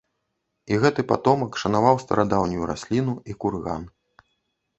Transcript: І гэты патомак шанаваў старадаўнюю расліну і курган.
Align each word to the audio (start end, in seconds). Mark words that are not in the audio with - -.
І 0.71 0.77
гэты 0.83 1.01
патомак 1.11 1.59
шанаваў 1.63 1.99
старадаўнюю 2.05 2.63
расліну 2.71 3.13
і 3.33 3.37
курган. 3.45 3.87